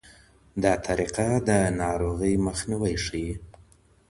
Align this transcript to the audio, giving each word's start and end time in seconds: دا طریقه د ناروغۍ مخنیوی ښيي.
دا 0.63 0.73
طریقه 0.87 1.27
د 1.47 1.49
ناروغۍ 1.81 2.33
مخنیوی 2.47 2.95
ښيي. 3.05 3.31